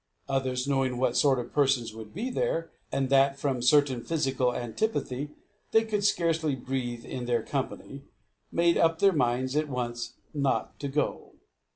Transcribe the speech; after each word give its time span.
Others, 0.27 0.67
knowing 0.67 0.97
what 0.97 1.15
sort 1.15 1.37
of 1.37 1.53
persons 1.53 1.93
would 1.93 2.11
be 2.11 2.31
there, 2.31 2.71
and 2.91 3.09
that, 3.11 3.37
from 3.37 3.57
a 3.57 3.61
certain 3.61 4.03
physical 4.03 4.51
antipathy, 4.51 5.29
they 5.73 5.83
could 5.83 6.03
scarcely 6.03 6.55
breathe 6.55 7.05
in 7.05 7.25
their 7.27 7.43
company, 7.43 8.05
made 8.51 8.79
up 8.79 8.97
their 8.97 9.13
minds 9.13 9.55
at 9.55 9.69
once 9.69 10.15
not 10.33 10.79
to 10.79 10.87
go. 10.87 11.33